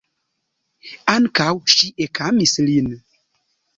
Ankaŭ 1.13 1.51
ŝi 1.75 1.91
ekamis 2.07 2.57
lin. 2.71 2.93